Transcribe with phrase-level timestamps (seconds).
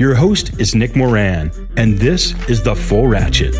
[0.00, 3.54] Your host is Nick Moran, and this is The Full Ratchet.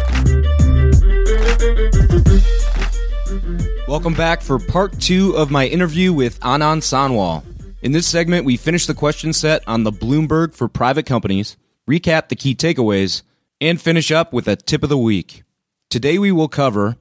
[3.86, 7.44] Welcome back for part two of my interview with Anand Sanwal.
[7.82, 12.30] In this segment, we finish the question set on the Bloomberg for private companies, recap
[12.30, 13.20] the key takeaways,
[13.60, 15.42] and finish up with a tip of the week.
[15.90, 16.96] Today, we will cover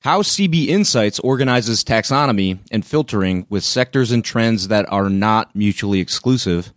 [0.00, 6.00] how CB Insights organizes taxonomy and filtering with sectors and trends that are not mutually
[6.00, 6.72] exclusive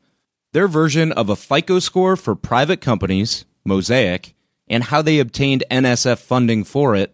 [0.58, 4.34] their version of a FICO score for private companies, Mosaic,
[4.68, 7.14] and how they obtained NSF funding for it,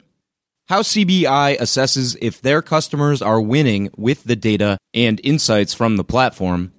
[0.70, 6.06] how CBI assesses if their customers are winning with the data and insights from the
[6.06, 6.72] platform,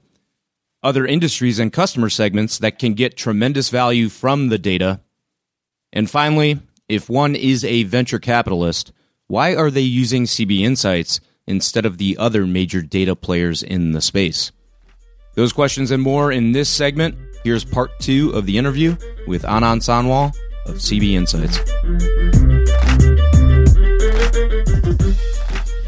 [0.83, 5.03] other industries and customer segments that can get tremendous value from the data,
[5.93, 8.91] and finally, if one is a venture capitalist,
[9.27, 14.01] why are they using CB Insights instead of the other major data players in the
[14.01, 14.51] space?
[15.35, 17.17] Those questions and more in this segment.
[17.43, 18.97] Here's part two of the interview
[19.27, 20.33] with Anand Sanwal
[20.67, 21.59] of CB Insights.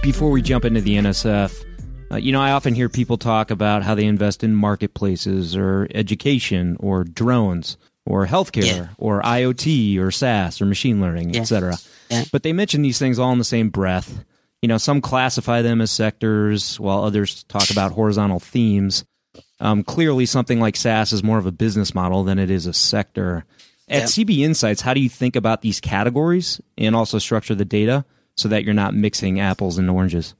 [0.03, 1.65] Before we jump into the NSF,
[2.11, 5.87] uh, you know, I often hear people talk about how they invest in marketplaces or
[5.95, 8.89] education or drones or healthcare yeah.
[8.99, 11.41] or IoT or SaaS or machine learning, yeah.
[11.41, 11.77] etc.
[12.11, 12.25] Yeah.
[12.33, 14.25] But they mention these things all in the same breath.
[14.61, 19.05] You know, some classify them as sectors while others talk about horizontal themes.
[19.61, 22.73] Um, clearly, something like SaaS is more of a business model than it is a
[22.73, 23.45] sector.
[23.89, 24.27] At yep.
[24.27, 28.05] CB Insights, how do you think about these categories and also structure the data
[28.37, 30.35] so that you're not mixing apples and oranges?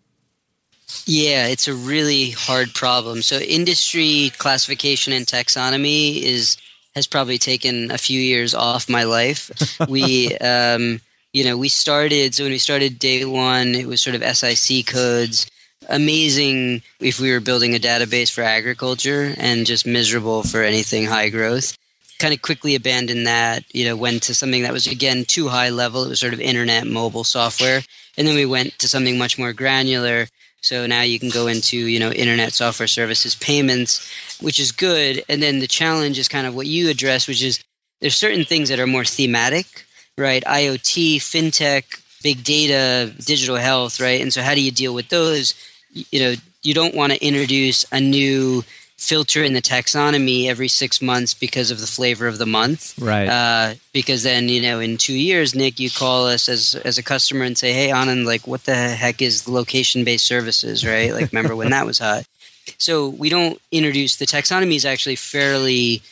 [1.07, 3.23] Yeah, it's a really hard problem.
[3.23, 6.57] So, industry classification and taxonomy is
[6.95, 9.51] has probably taken a few years off my life.
[9.89, 11.01] we, um,
[11.33, 12.35] you know, we started.
[12.35, 15.47] So when we started day one, it was sort of SIC codes
[15.89, 21.29] amazing if we were building a database for agriculture and just miserable for anything high
[21.29, 21.77] growth.
[22.19, 25.71] Kind of quickly abandoned that, you know, went to something that was again too high
[25.71, 26.05] level.
[26.05, 27.83] It was sort of internet mobile software.
[28.17, 30.27] And then we went to something much more granular.
[30.63, 34.11] So now you can go into, you know, internet software services payments,
[34.41, 35.23] which is good.
[35.29, 37.63] And then the challenge is kind of what you address, which is
[38.01, 39.85] there's certain things that are more thematic,
[40.17, 40.43] right?
[40.45, 44.21] IoT, fintech, big data, digital health, right?
[44.21, 45.55] And so how do you deal with those?
[45.93, 48.65] You know, you don't want to introduce a new
[48.97, 52.99] filter in the taxonomy every six months because of the flavor of the month.
[52.99, 53.29] Right.
[53.29, 57.03] Uh, because then, you know, in two years, Nick, you call us as, as a
[57.03, 61.13] customer and say, hey, Anand, like, what the heck is location based services, right?
[61.13, 62.25] Like, remember when that was hot?
[62.79, 66.03] So we don't introduce the taxonomy is actually fairly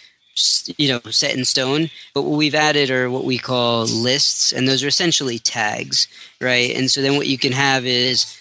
[0.78, 1.90] you know set in stone.
[2.14, 6.08] But what we've added are what we call lists and those are essentially tags
[6.40, 6.74] right?
[6.76, 8.40] And so then what you can have is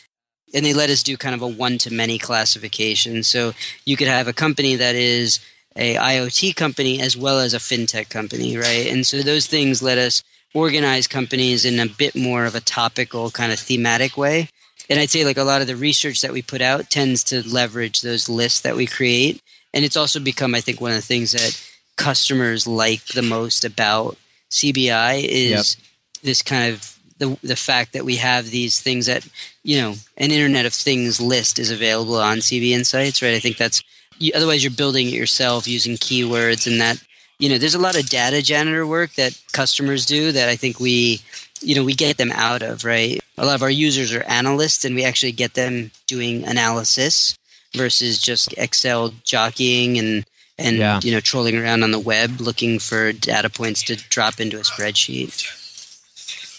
[0.54, 3.24] and they let us do kind of a one to many classification.
[3.24, 3.54] So
[3.86, 5.40] you could have a company that is
[5.76, 8.88] a iot company as well as a fintech company right?
[8.88, 13.32] And so those things let us organize companies in a bit more of a topical
[13.32, 14.50] kind of thematic way.
[14.90, 17.48] And i'd say like a lot of the research that we put out tends to
[17.48, 19.42] leverage those lists that we create.
[19.74, 21.60] And it's also become i think one of the things that
[21.96, 24.18] customers like the most about
[24.50, 26.24] CBI is yep.
[26.24, 29.28] this kind of the the fact that we have these things that
[29.64, 33.34] you know an Internet of Things list is available on CB Insights, right?
[33.34, 33.84] I think that's
[34.20, 37.02] you, otherwise you're building it yourself using keywords and that
[37.40, 40.80] you know there's a lot of data janitor work that customers do that I think
[40.80, 41.22] we
[41.62, 43.20] you know we get them out of right.
[43.38, 47.38] A lot of our users are analysts and we actually get them doing analysis
[47.76, 50.26] versus just Excel jockeying and
[50.58, 51.00] and yeah.
[51.04, 54.62] you know trolling around on the web looking for data points to drop into a
[54.62, 55.60] spreadsheet.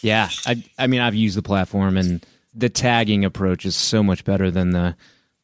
[0.02, 2.24] Yeah, I I mean I've used the platform and
[2.54, 4.96] the tagging approach is so much better than the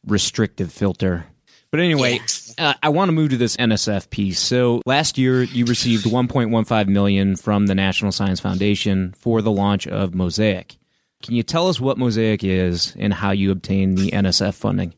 [0.06, 1.26] restrictive filter.
[1.70, 2.20] But anyway,
[2.58, 2.70] yeah.
[2.70, 4.40] uh, I want to move to this NSF piece.
[4.40, 9.86] So last year, you received 1.15 million from the National Science Foundation for the launch
[9.86, 10.76] of Mosaic.
[11.22, 14.94] Can you tell us what Mosaic is and how you obtained the NSF funding?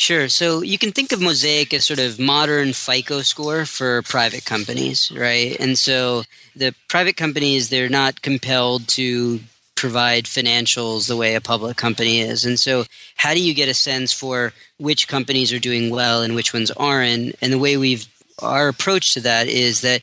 [0.00, 0.30] Sure.
[0.30, 5.12] So you can think of Mosaic as sort of modern FICO score for private companies,
[5.14, 5.54] right?
[5.60, 6.22] And so
[6.56, 9.40] the private companies, they're not compelled to
[9.76, 12.46] provide financials the way a public company is.
[12.46, 12.86] And so,
[13.16, 16.70] how do you get a sense for which companies are doing well and which ones
[16.70, 17.36] aren't?
[17.42, 18.08] And the way we've
[18.40, 20.00] our approach to that is that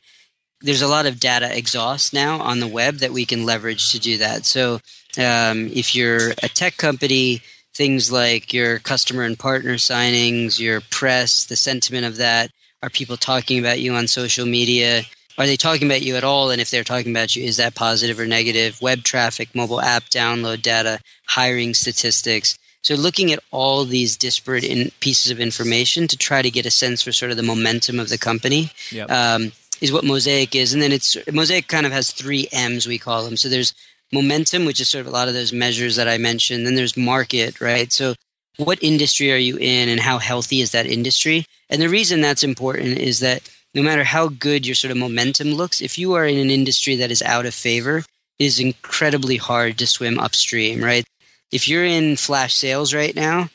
[0.60, 3.98] there's a lot of data exhaust now on the web that we can leverage to
[3.98, 4.46] do that.
[4.46, 4.74] So,
[5.18, 7.42] um, if you're a tech company,
[7.78, 12.50] things like your customer and partner signings, your press, the sentiment of that,
[12.82, 15.04] are people talking about you on social media?
[15.38, 16.50] are they talking about you at all?
[16.50, 18.82] And if they're talking about you, is that positive or negative?
[18.82, 20.98] Web traffic, mobile app download data,
[21.28, 22.58] hiring statistics.
[22.82, 26.70] So looking at all these disparate in pieces of information to try to get a
[26.70, 29.08] sense for sort of the momentum of the company yep.
[29.10, 30.72] um, is what Mosaic is.
[30.72, 33.36] And then it's Mosaic kind of has three M's we call them.
[33.36, 33.74] So there's
[34.12, 36.66] momentum, which is sort of a lot of those measures that I mentioned.
[36.66, 37.92] Then there's market, right?
[37.92, 38.14] So
[38.56, 41.44] what industry are you in and how healthy is that industry?
[41.70, 45.52] And the reason that's important is that no matter how good your sort of momentum
[45.54, 47.98] looks, if you are in an industry that is out of favor,
[48.38, 51.04] it is incredibly hard to swim upstream, right?
[51.52, 53.48] If you're in flash sales right now,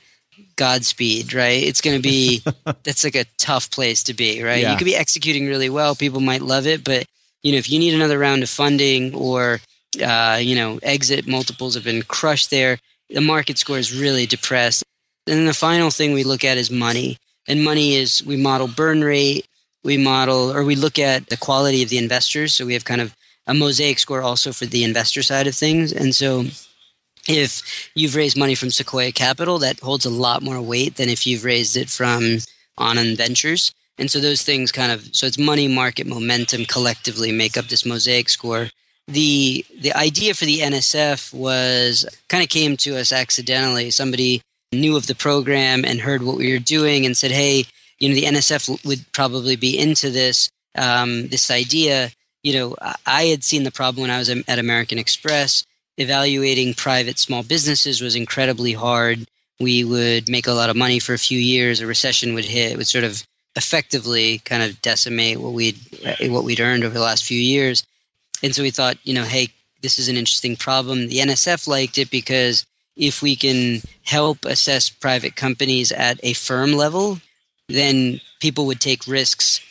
[0.56, 1.63] Godspeed, right?
[1.63, 2.44] It's going to be
[2.83, 4.61] that's like a tough place to be, right?
[4.61, 4.71] Yeah.
[4.71, 7.06] You could be executing really well, people might love it, but
[7.41, 9.59] you know, if you need another round of funding or
[10.01, 12.80] uh, you know, exit multiples have been crushed there,
[13.10, 14.84] the market score is really depressed.
[15.28, 17.18] And then the final thing we look at is money.
[17.48, 19.48] And money is we model burn rate,
[19.84, 22.56] we model or we look at the quality of the investors.
[22.56, 25.92] So we have kind of a mosaic score also for the investor side of things.
[25.92, 26.45] And so
[27.28, 31.28] if you've raised money from Sequoia Capital, that holds a lot more weight than if
[31.28, 32.40] you've raised it from
[32.80, 33.74] Anand Ventures.
[33.98, 37.86] And so those things kind of so it's money market momentum collectively make up this
[37.86, 38.69] mosaic score.
[39.07, 43.91] The the idea for the NSF was kind of came to us accidentally.
[43.91, 44.41] Somebody
[44.71, 47.65] knew of the program and heard what we were doing and said, "Hey,
[48.00, 52.11] you know the NSF would probably be into this um, this idea.
[52.44, 55.63] You know, I had seen the problem when I was at American Express.
[55.97, 59.25] Evaluating private small businesses was incredibly hard.
[59.59, 61.79] We would make a lot of money for a few years.
[61.79, 62.71] A recession would hit.
[62.71, 63.23] It would sort of
[63.56, 65.77] effectively kind of decimate what we'd
[66.21, 67.83] what we'd earned over the last few years.
[68.44, 69.50] And so we thought, you know, hey,
[69.81, 71.07] this is an interesting problem.
[71.07, 76.74] The NSF liked it because if we can help assess private companies at a firm
[76.74, 77.19] level,
[77.69, 79.62] then people would take risks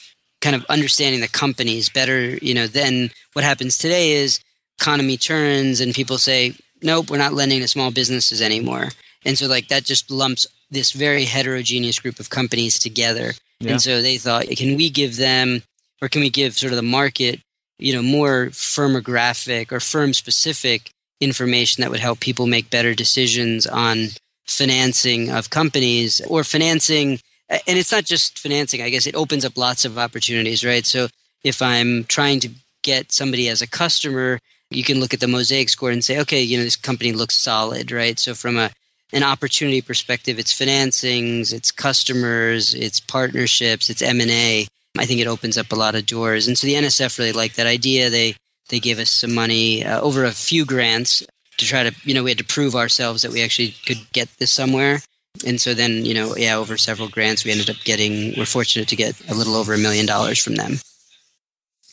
[0.40, 4.40] kind of understanding the companies better you know then what happens today is
[4.80, 6.52] economy turns and people say
[6.82, 8.88] nope we're not lending to small businesses anymore
[9.24, 13.72] and so like that just lumps this very heterogeneous group of companies together yeah.
[13.72, 15.62] and so they thought can we give them
[16.02, 17.40] or can we give sort of the market
[17.82, 23.66] you know more firmographic or firm specific information that would help people make better decisions
[23.66, 24.08] on
[24.44, 27.18] financing of companies or financing
[27.48, 30.86] and it's not just financing i guess it opens up lots of opportunities right?
[30.86, 31.08] So
[31.44, 32.50] if i'm trying to
[32.82, 34.38] get somebody as a customer
[34.70, 37.36] you can look at the mosaic score and say okay you know this company looks
[37.36, 38.18] solid right?
[38.18, 38.70] So from a
[39.12, 44.66] an opportunity perspective it's financings it's customers it's partnerships it's m&a
[44.98, 46.46] i think it opens up a lot of doors.
[46.46, 48.10] And so the nsf really liked that idea.
[48.10, 48.36] They
[48.68, 51.22] they gave us some money uh, over a few grants
[51.58, 54.28] to try to you know we had to prove ourselves that we actually could get
[54.38, 55.00] this somewhere.
[55.46, 58.88] And so then you know yeah over several grants we ended up getting we're fortunate
[58.88, 60.78] to get a little over a million dollars from them.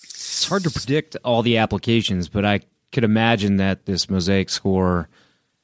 [0.04, 2.62] It's hard to predict all the applications but i
[2.94, 5.10] could imagine that this mosaic score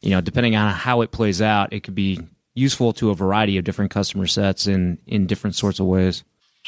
[0.02, 2.20] you know depending on how it plays out it could be
[2.54, 6.24] useful to a variety of different customer sets in in different sorts of ways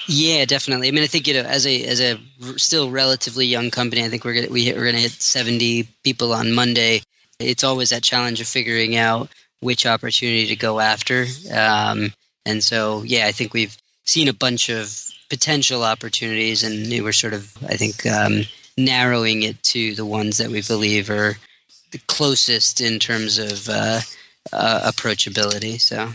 [0.08, 0.88] yeah, definitely.
[0.88, 2.20] I mean, I think you know, as a as a
[2.58, 6.34] still relatively young company, I think we're gonna we hit, we're gonna hit seventy people
[6.34, 7.02] on Monday.
[7.40, 11.26] It's always that challenge of figuring out which opportunity to go after.
[11.54, 12.14] Um,
[12.46, 13.76] and so, yeah, I think we've
[14.06, 18.44] seen a bunch of potential opportunities, and we're sort of, I think, um,
[18.78, 21.38] narrowing it to the ones that we believe are
[21.92, 24.00] the closest in terms of uh,
[24.54, 25.80] uh, approachability.
[25.82, 26.10] So,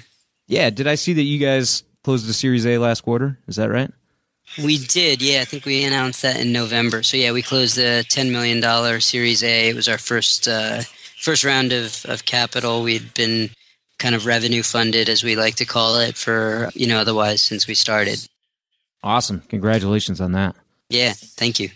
[0.49, 3.38] yeah, did I see that you guys closed the Series A last quarter?
[3.47, 3.90] Is that right?
[4.62, 5.40] We did, yeah.
[5.40, 7.02] I think we announced that in November.
[7.02, 9.68] So yeah, we closed the ten million dollar Series A.
[9.68, 10.82] It was our first uh,
[11.21, 12.82] first round of, of capital.
[12.82, 13.50] We'd been
[13.99, 17.68] kind of revenue funded, as we like to call it, for, you know, otherwise since
[17.68, 18.18] we started.
[19.04, 19.42] Awesome.
[19.49, 20.56] Congratulations on that.
[20.88, 21.12] Yeah.
[21.14, 21.71] Thank you.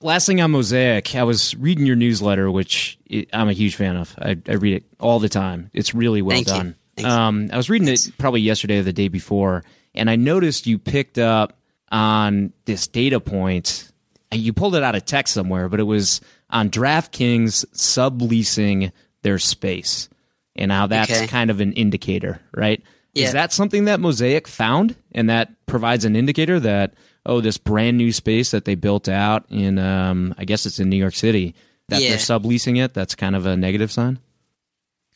[0.00, 2.98] Last thing on Mosaic, I was reading your newsletter, which
[3.32, 4.14] I'm a huge fan of.
[4.18, 5.70] I, I read it all the time.
[5.72, 6.74] It's really well thank done.
[7.02, 10.78] Um, I was reading it probably yesterday or the day before, and I noticed you
[10.78, 11.58] picked up
[11.90, 13.90] on this data point.
[14.32, 16.20] You pulled it out of text somewhere, but it was
[16.50, 20.08] on DraftKings subleasing their space
[20.56, 21.26] and how that's Okay.
[21.26, 22.82] kind of an indicator, right?
[23.14, 23.26] Yeah.
[23.26, 26.94] Is that something that Mosaic found and that provides an indicator that,
[27.26, 30.88] oh, this brand new space that they built out in, um, I guess it's in
[30.90, 31.54] New York City,
[31.88, 32.10] that Yeah.
[32.10, 32.92] they're subleasing it?
[32.94, 34.18] That's kind of a negative sign?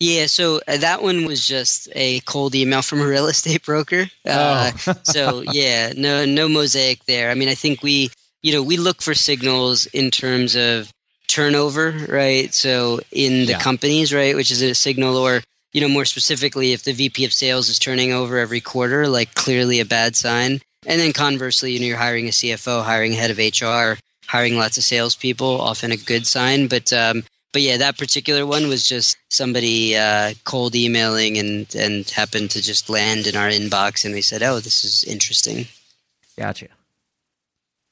[0.01, 4.07] Yeah, so uh, that one was just a cold email from a real estate broker.
[4.25, 4.71] Uh,
[5.03, 7.31] so yeah, no, no mosaic there.
[7.31, 8.11] I mean, I think we,
[8.43, 10.93] you know, we look for signals in terms of
[11.27, 12.55] turnover, right?
[12.55, 13.59] So in the Yeah.
[13.59, 17.33] companies, right, which is a signal, or you know, more specifically, if the VP of
[17.33, 20.61] sales is turning over every quarter, like clearly a bad sign.
[20.87, 24.57] And then conversely, you know, you're hiring a CFO, hiring a head of HR, hiring
[24.57, 26.69] lots of salespeople, often a good sign.
[26.69, 32.09] But um, but yeah, that particular one was just somebody uh, cold emailing and and
[32.11, 35.67] happened to just land in our inbox, and we said, "Oh, this is interesting."
[36.37, 36.69] Gotcha.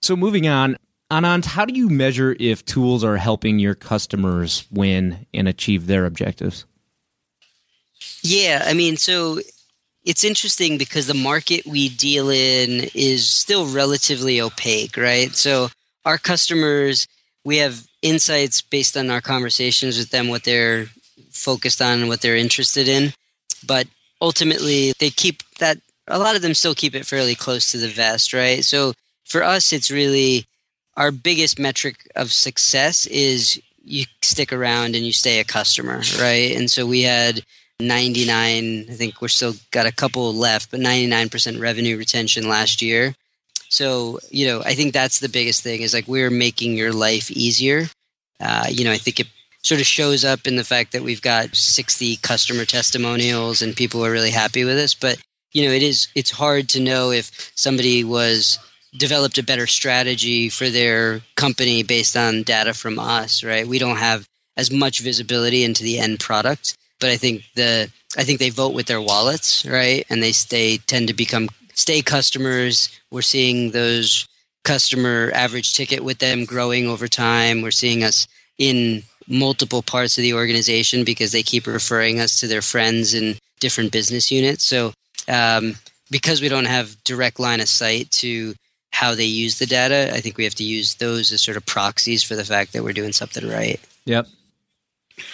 [0.02, 0.76] So moving on,
[1.10, 6.04] Anand, how do you measure if tools are helping your customers win and achieve their
[6.04, 6.64] objectives?
[8.22, 9.40] Yeah, I mean, so
[10.04, 15.34] it's interesting because the market we deal in is still relatively opaque, right?
[15.34, 15.68] So
[16.04, 17.08] our customers,
[17.47, 20.87] we have insights based on our conversations with them, what they're
[21.31, 23.12] focused on and what they're interested in.
[23.65, 23.87] But
[24.21, 27.87] ultimately, they keep that, a lot of them still keep it fairly close to the
[27.87, 28.65] vest, right?
[28.65, 30.45] So for us, it's really
[30.97, 36.50] our biggest metric of success is you stick around and you stay a customer, right?
[36.57, 37.45] And so we had
[37.79, 43.15] 99 i think we're still got a couple left but 99% revenue retention last year
[43.68, 47.30] so you know i think that's the biggest thing is like we're making your life
[47.30, 47.87] easier.
[48.38, 49.26] Uh, you know i think it
[49.66, 54.04] sort of shows up in the fact that we've got 60 customer testimonials and people
[54.06, 54.94] are really happy with us.
[54.94, 55.18] But
[55.52, 58.61] you know it is it's hard to know if somebody was
[58.96, 63.66] developed a better strategy for their company based on data from us right?
[63.66, 68.25] We don't have as much visibility into the end product but I think the I
[68.25, 70.06] think they vote with their wallets, right?
[70.08, 72.88] And they they tend to become stay customers.
[73.11, 74.26] We're seeing those
[74.64, 77.62] customer average ticket with them growing over time.
[77.62, 78.26] We're seeing us
[78.59, 83.37] in multiple parts of the organization because they keep referring us to their friends in
[83.61, 84.64] different business units.
[84.64, 84.92] So
[85.28, 85.76] um,
[86.11, 88.54] because we don't have direct line of sight to
[88.90, 91.66] how they use the data, I think we have to use those as sort of
[91.66, 93.80] proxies for the fact that we're doing something right.
[94.04, 94.26] Yep.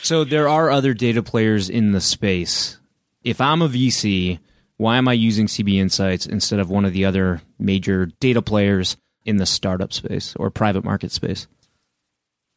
[0.03, 2.79] So there are other data players in the space.
[3.23, 4.39] If I'm a VC,
[4.83, 8.97] why am I using CB Insights instead of one of the other major data players
[9.25, 11.47] in the startup space or private market space?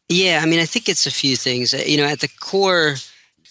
[0.09, 1.71] Yeah, I mean, I think it's a few things.
[1.71, 2.95] Uh, You know, at the core,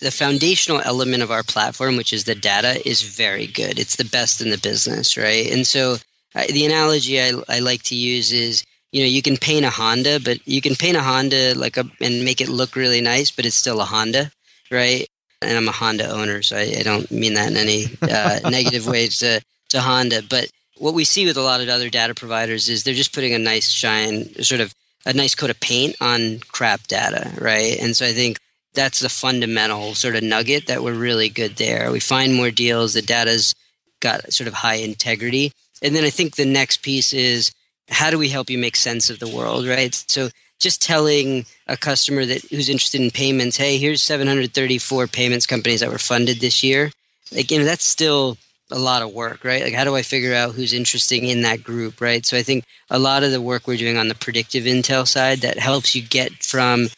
[0.00, 3.78] the foundational element of our platform, which is the data, is very good.
[3.78, 5.48] It's the best in the business, right?
[5.52, 5.98] And so
[6.34, 9.70] uh, the analogy I, I like to use is, you know, you can paint a
[9.70, 13.30] Honda, but you can paint a Honda like a and make it look really nice,
[13.30, 14.32] but it's still a Honda,
[14.68, 15.06] right?
[15.44, 18.86] And I'm a Honda owner, so I, I don't mean that in any uh, negative
[18.86, 20.22] way to to Honda.
[20.28, 23.34] But what we see with a lot of other data providers is they're just putting
[23.34, 24.74] a nice shine, sort of
[25.06, 27.78] a nice coat of paint on crap data, right?
[27.80, 28.38] And so I think
[28.74, 31.92] that's the fundamental sort of nugget that we're really good there.
[31.92, 33.54] We find more deals, the data's
[34.00, 35.52] got sort of high integrity.
[35.82, 37.52] And then I think the next piece is
[37.88, 39.94] how do we help you make sense of the world, right?
[40.08, 40.30] So
[40.60, 45.90] just telling a customer that who's interested in payments, hey, here's 734 payments companies that
[45.90, 46.90] were funded this year.
[47.32, 48.38] Like, you know, that's still
[48.70, 49.62] a lot of work, right?
[49.62, 52.24] Like, how do I figure out who's interesting in that group, right?
[52.24, 55.38] So I think a lot of the work we're doing on the predictive intel side
[55.40, 56.88] that helps you get from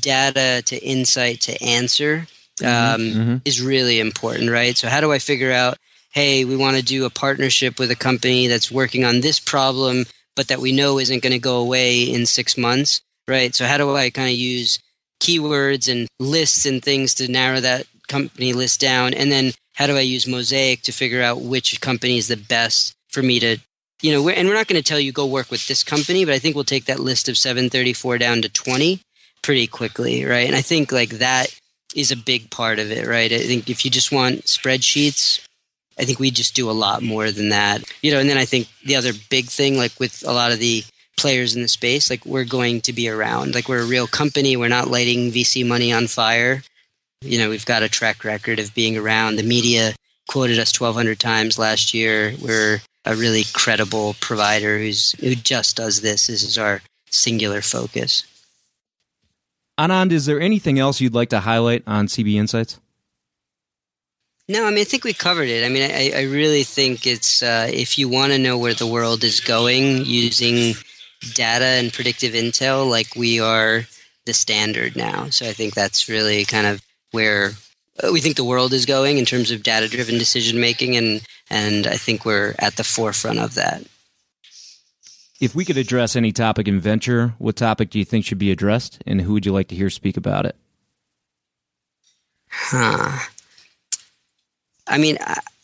[0.00, 2.26] data to insight to answer
[2.62, 3.40] um, mhm.
[3.44, 4.76] is really important, right?
[4.76, 5.78] So how do I figure out,
[6.10, 10.06] hey, we want to do a partnership with a company that's working on this problem,
[10.34, 13.54] but that we know isn't going to go away in six months, right?
[13.54, 14.78] So how do I kind of use
[15.20, 19.96] keywords and lists and things to narrow that company list down, and then how do
[19.96, 23.58] I use Mosaic to figure out which company is the best for me to,
[24.02, 26.24] you know, we're, and we're not going to tell you go work with this company,
[26.24, 29.00] but I think we'll take that list of 734 down to 20
[29.42, 30.46] pretty quickly, right?
[30.46, 31.54] And I think like that
[31.94, 33.32] is a big part of it, right?
[33.32, 35.40] I think if you just want spreadsheets,
[35.98, 38.18] I think we just do a lot more than that, you know.
[38.18, 40.84] And then I think the other big thing, like with a lot of the
[41.16, 43.54] players in the space, like we're going to be around.
[43.54, 44.56] Like we're a real company.
[44.56, 46.62] We're not lighting VC money on fire.
[47.22, 49.36] You know, we've got a track record of being around.
[49.36, 49.94] The media
[50.28, 52.34] quoted us 1,200 times last year.
[52.40, 56.26] We're a really credible provider who's who just does this.
[56.26, 58.24] This is our singular focus.
[59.78, 62.80] Anand, is there anything else you'd like to highlight on CB Insights?
[64.48, 65.64] No, I mean I think we covered it.
[65.64, 68.86] I mean I, I really think it's uh, if you want to know where the
[68.86, 70.74] world is going using
[71.34, 73.84] data and predictive intel, like we are
[74.26, 75.30] the standard now.
[75.30, 76.82] So I think that's really kind of
[77.12, 77.52] where
[78.02, 81.22] uh, we think the world is going in terms of data driven decision making and
[81.48, 83.84] and I think we're at the forefront of that.
[85.38, 88.50] If we could address any topic in venture, what topic do you think should be
[88.50, 90.56] addressed and who would you like to hear speak about it?
[92.48, 93.18] Huh.
[94.88, 95.18] I mean,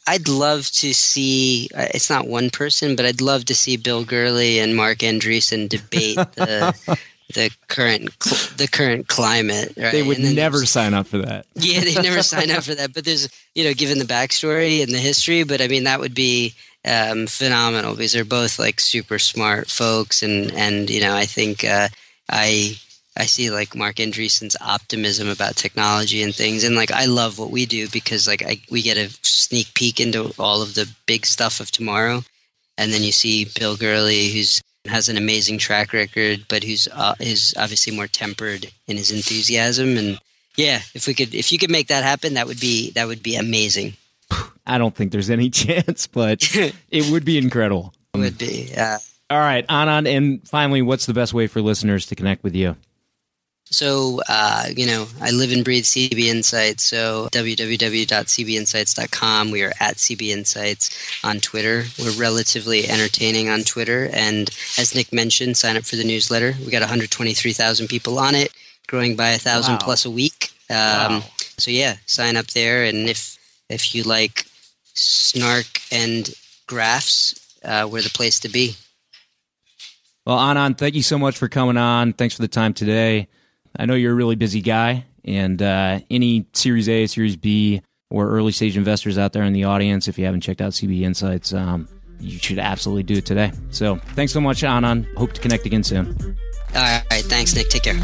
[0.07, 1.69] I'd love to see.
[1.75, 5.69] Uh, it's not one person, but I'd love to see Bill Gurley and Marc Andreessen
[5.69, 6.75] debate the
[7.35, 8.19] the current
[8.57, 9.75] the current climate.
[9.77, 9.93] Right?
[9.93, 11.47] They would never sign up for that.
[11.55, 12.93] Yeah, they never sign up for that.
[12.93, 16.15] But there's you know, given the backstory and the history, but I mean that would
[16.15, 16.55] be
[16.85, 21.65] um, phenomenal because they're both like super smart folks, and and you know I think
[21.65, 21.89] uh,
[22.29, 22.77] I
[23.17, 27.51] I see like Marc Andreessen's optimism about technology and things, and like I love what
[27.51, 31.27] we do because like I, we get a sneak peek into all of the big
[31.27, 32.23] stuff of tomorrow,
[32.79, 37.15] and then you see Bill Gurley who's has an amazing track record, but who's uh,
[37.21, 39.97] is obviously more tempered in his enthusiasm.
[39.97, 40.19] And
[40.57, 43.23] yeah, if we could, if you could make that happen, that would be that would
[43.23, 43.95] be amazing.
[44.67, 46.49] I don't think there's any chance, but
[46.91, 47.95] it would be incredible.
[48.15, 48.71] It would be.
[48.71, 48.99] Yeah.
[49.31, 52.77] All right, Anand, and finally, what's the best way for listeners to connect with you?
[53.73, 56.83] So, uh, you know, I live and breathe CB Insights.
[56.83, 59.51] So, www.cbinsights.com.
[59.51, 61.85] We are at CB Insights on Twitter.
[61.99, 64.11] We're relatively entertaining on Twitter.
[64.13, 66.55] And as Nick mentioned, sign up for the newsletter.
[66.61, 68.53] We got 123,000 people on it,
[68.89, 69.81] growing by a thousand wow.
[69.83, 70.53] plus a week.
[70.69, 71.23] Um, wow.
[71.57, 72.85] So, yeah, sign up there.
[72.85, 73.39] And if
[73.71, 74.45] if you like
[74.93, 76.29] snark and
[76.67, 78.77] graphs, uh, we're the place to be.
[80.27, 82.13] Well, Anand, thank you so much for coming on.
[82.13, 83.29] Thanks for the time today.
[83.77, 88.29] I know you're a really busy guy, and uh, any Series A, Series B, or
[88.29, 91.55] early stage investors out there in the audience, if you haven't checked out CB Insights,
[91.55, 91.89] um,
[92.21, 93.53] you should absolutely do it today.
[93.71, 95.13] So thanks so much, Anand.
[95.17, 96.37] Hope to connect again soon.
[96.75, 97.25] All right.
[97.25, 97.69] Thanks, Nick.
[97.69, 97.95] Take care.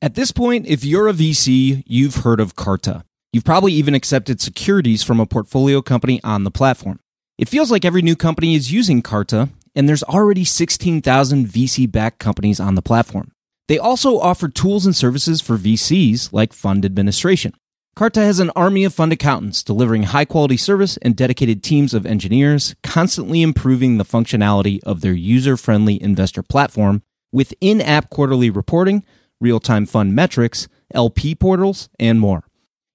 [0.00, 3.04] At this point, if you're a VC, you've heard of Carta.
[3.32, 6.98] You've probably even accepted securities from a portfolio company on the platform.
[7.38, 12.18] It feels like every new company is using Carta, and there's already 16,000 VC backed
[12.18, 13.32] companies on the platform.
[13.68, 17.54] They also offer tools and services for VCs like fund administration.
[17.94, 22.06] Carta has an army of fund accountants delivering high quality service and dedicated teams of
[22.06, 28.48] engineers, constantly improving the functionality of their user friendly investor platform with in app quarterly
[28.48, 29.04] reporting,
[29.40, 32.44] real time fund metrics, LP portals, and more.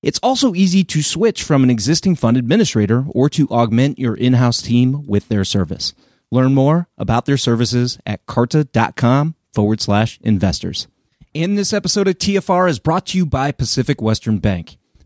[0.02, 4.34] It's also easy to switch from an existing fund administrator or to augment your in
[4.34, 5.94] house team with their service.
[6.32, 10.88] Learn more about their services at carta.com forward slash investors.
[11.34, 14.78] And this episode of TFR is brought to you by Pacific Western Bank.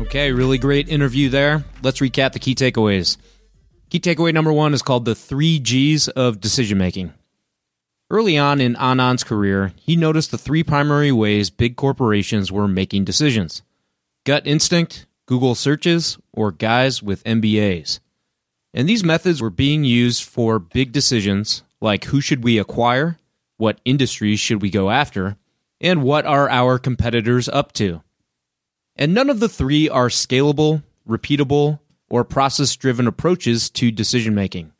[0.00, 1.64] Okay, really great interview there.
[1.82, 3.16] Let's recap the key takeaways.
[3.88, 7.14] Key takeaway number one is called the three G's of decision making.
[8.10, 13.04] Early on in Anand's career, he noticed the three primary ways big corporations were making
[13.04, 13.62] decisions
[14.26, 18.00] gut instinct, Google searches, or guys with MBAs.
[18.74, 23.18] And these methods were being used for big decisions like who should we acquire,
[23.56, 25.36] what industries should we go after,
[25.82, 28.02] and what are our competitors up to.
[28.96, 34.72] And none of the three are scalable, repeatable, or process driven approaches to decision making.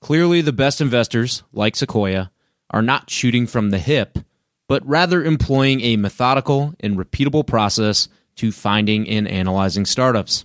[0.00, 2.30] Clearly, the best investors, like Sequoia,
[2.70, 4.18] are not shooting from the hip,
[4.68, 10.44] but rather employing a methodical and repeatable process to finding and analyzing startups.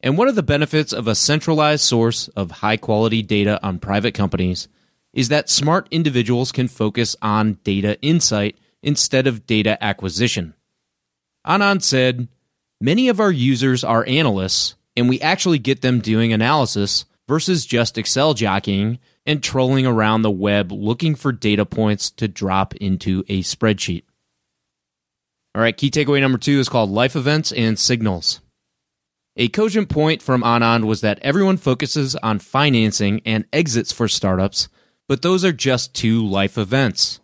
[0.00, 4.14] And one of the benefits of a centralized source of high quality data on private
[4.14, 4.68] companies
[5.12, 10.54] is that smart individuals can focus on data insight instead of data acquisition.
[11.46, 12.28] Anand said,
[12.80, 17.98] Many of our users are analysts, and we actually get them doing analysis versus just
[17.98, 23.42] Excel jockeying and trolling around the web looking for data points to drop into a
[23.42, 24.04] spreadsheet.
[25.54, 28.40] All right, key takeaway number two is called life events and signals.
[29.36, 34.68] A cogent point from Anand was that everyone focuses on financing and exits for startups,
[35.08, 37.20] but those are just two life events.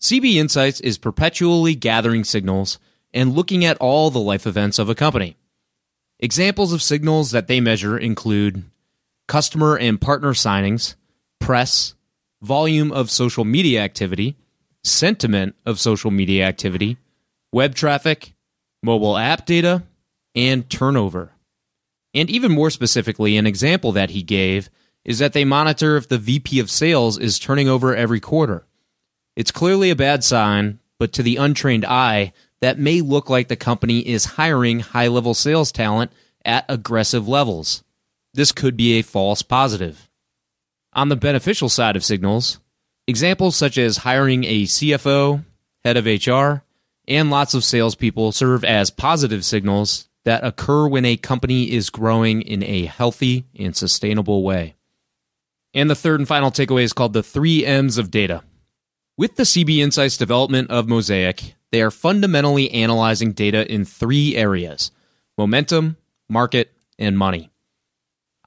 [0.00, 2.78] CB Insights is perpetually gathering signals
[3.12, 5.36] and looking at all the life events of a company.
[6.18, 8.64] Examples of signals that they measure include
[9.28, 10.94] customer and partner signings,
[11.38, 11.94] press,
[12.40, 14.36] volume of social media activity,
[14.82, 16.96] sentiment of social media activity,
[17.52, 18.32] web traffic,
[18.82, 19.82] mobile app data,
[20.34, 21.32] and turnover.
[22.14, 24.70] And even more specifically, an example that he gave
[25.04, 28.66] is that they monitor if the VP of sales is turning over every quarter.
[29.40, 33.56] It's clearly a bad sign, but to the untrained eye, that may look like the
[33.56, 36.12] company is hiring high level sales talent
[36.44, 37.82] at aggressive levels.
[38.34, 40.10] This could be a false positive.
[40.92, 42.60] On the beneficial side of signals,
[43.08, 45.42] examples such as hiring a CFO,
[45.86, 46.62] head of HR,
[47.08, 52.42] and lots of salespeople serve as positive signals that occur when a company is growing
[52.42, 54.74] in a healthy and sustainable way.
[55.72, 58.42] And the third and final takeaway is called the three M's of data.
[59.20, 64.92] With the CB Insights development of Mosaic, they are fundamentally analyzing data in three areas
[65.36, 67.50] momentum, market, and money.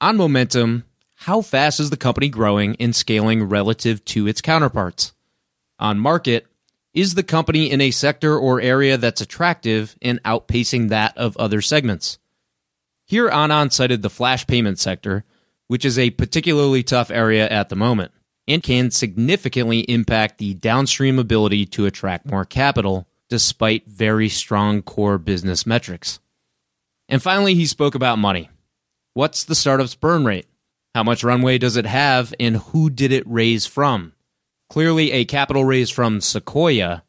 [0.00, 0.82] On momentum,
[1.14, 5.12] how fast is the company growing and scaling relative to its counterparts?
[5.78, 6.44] On market,
[6.92, 11.62] is the company in a sector or area that's attractive and outpacing that of other
[11.62, 12.18] segments?
[13.04, 15.22] Here, Anand cited the flash payment sector,
[15.68, 18.10] which is a particularly tough area at the moment
[18.46, 25.18] and can significantly impact the downstream ability to attract more capital despite very strong core
[25.18, 26.20] business metrics.
[27.08, 28.50] And finally, he spoke about money.
[29.14, 30.46] What's the startup's burn rate?
[30.94, 34.12] How much runway does it have, and who did it raise from?
[34.70, 37.02] Clearly, a capital raise from Sequoia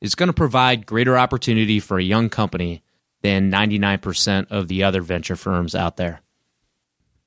[0.00, 2.82] is going to provide greater opportunity for a young company
[3.22, 6.20] than 99% of the other venture firms out there.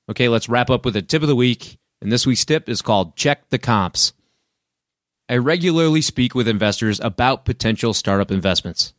[0.09, 1.77] Okay, let's wrap up with a tip of the week.
[2.03, 4.11] And this week's tip is called Check the Comps.
[5.29, 8.93] I regularly speak with investors about potential startup investments.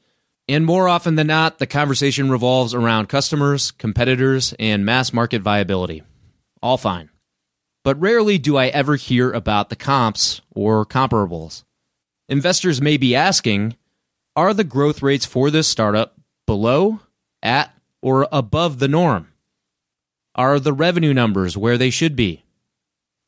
[0.48, 6.02] And more often than not, the conversation revolves around customers, competitors, and mass market viability.
[6.62, 7.10] All fine.
[7.82, 11.62] But rarely do I ever hear about the comps or comparables.
[12.30, 13.76] Investors may be asking
[14.34, 16.14] Are the growth rates for this startup
[16.46, 17.00] below,
[17.42, 19.28] at, or above the norm?
[20.34, 22.43] Are the revenue numbers where they should be?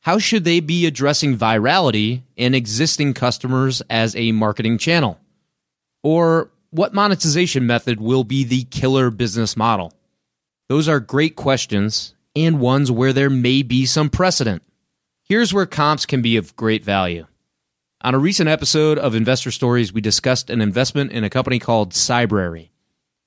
[0.07, 5.19] How should they be addressing virality and existing customers as a marketing channel?
[6.01, 9.91] Or what monetization method will be the killer business model?
[10.69, 14.63] Those are great questions and ones where there may be some precedent.
[15.25, 17.27] Here's where comps can be of great value.
[17.99, 21.91] On a recent episode of Investor Stories, we discussed an investment in a company called
[21.91, 22.69] Cybrary.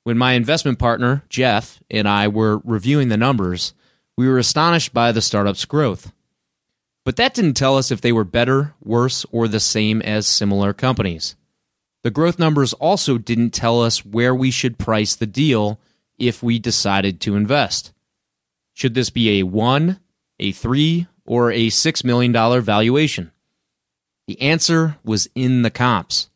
[0.04, 3.74] When my investment partner, Jeff, and I were reviewing the numbers,
[4.16, 6.10] we were astonished by the startup's growth.
[7.10, 10.72] But that didn't tell us if they were better, worse, or the same as similar
[10.72, 11.34] companies.
[12.04, 15.80] The growth numbers also didn't tell us where we should price the deal
[16.20, 17.92] if we decided to invest.
[18.74, 19.98] Should this be a 1,
[20.38, 23.32] a 3, or a $6 million valuation?
[24.28, 26.30] The answer was in the comps.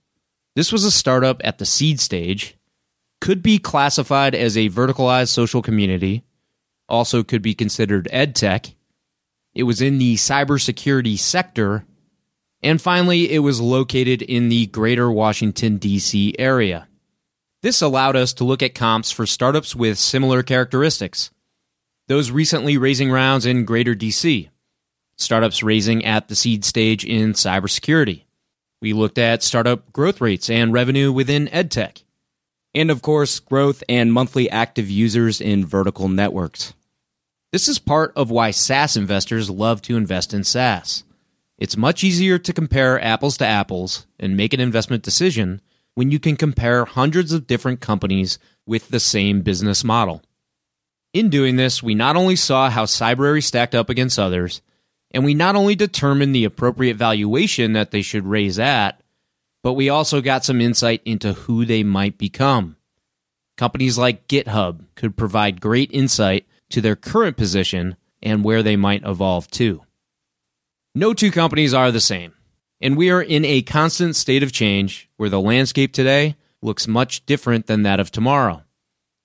[0.56, 2.56] This was a startup at the seed stage,
[3.20, 6.24] could be classified as a verticalized social community,
[6.88, 8.73] also could be considered ed tech,
[9.54, 11.84] it was in the cybersecurity sector.
[12.62, 16.34] And finally, it was located in the greater Washington, D.C.
[16.38, 16.88] area.
[17.62, 21.30] This allowed us to look at comps for startups with similar characteristics.
[22.08, 24.50] Those recently raising rounds in greater DC,
[25.16, 28.24] startups raising at the seed stage in cybersecurity.
[28.82, 32.02] We looked at startup growth rates and revenue within EdTech.
[32.74, 36.74] And of course, growth and monthly active users in vertical networks.
[37.54, 41.04] This is part of why SaaS investors love to invest in SaaS.
[41.56, 45.60] It's much easier to compare apples to apples and make an investment decision
[45.94, 50.20] when you can compare hundreds of different companies with the same business model.
[51.12, 54.60] In doing this, we not only saw how Cybrary stacked up against others,
[55.12, 59.00] and we not only determined the appropriate valuation that they should raise at,
[59.62, 62.74] but we also got some insight into who they might become.
[63.56, 69.04] Companies like GitHub could provide great insight to their current position and where they might
[69.04, 69.82] evolve to.
[70.94, 72.34] No two companies are the same,
[72.80, 77.26] and we are in a constant state of change where the landscape today looks much
[77.26, 78.62] different than that of tomorrow.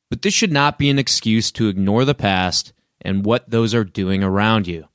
[0.10, 3.84] But this should not be an excuse to ignore the past and what those are
[3.84, 4.88] doing around you.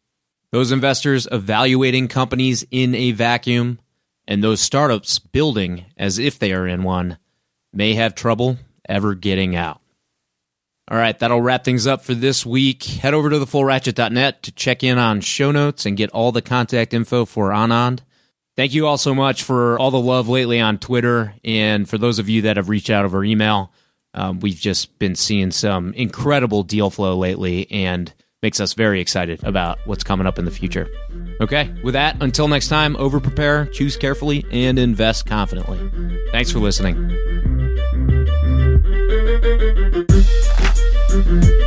[0.51, 3.81] Those investors evaluating companies in a vacuum
[4.27, 7.19] and those startups building as if they are in one
[7.73, 9.81] may have trouble ever getting out.
[10.90, 12.85] All right, that'll wrap things up for this week.
[12.85, 16.92] Head over to thefullratchet.net to check in on show notes and get all the contact
[16.92, 18.01] info for Anand.
[18.57, 21.35] Thank you all so much for all the love lately on Twitter.
[21.42, 23.73] And for those of you that have reached out over email,
[24.12, 29.42] um, we've just been seeing some incredible deal flow lately and makes us very excited
[29.42, 30.87] about what's coming up in the future.
[31.40, 35.81] Okay, with that, until next time, over prepare, choose carefully, and invest confidently.
[36.31, 37.54] Thanks for listening.
[41.14, 41.63] Mm-mm.